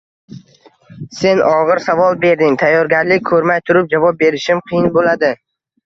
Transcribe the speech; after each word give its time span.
Sen 1.17 1.41
og‘ir 1.51 1.83
savol 1.89 2.17
berding, 2.25 2.57
tayyorgarlik 2.65 3.31
ko‘rmay 3.31 3.65
turib 3.71 3.97
javob 3.97 4.23
berishim 4.27 4.69
qiyin 4.69 4.93
bo‘ladi. 4.99 5.37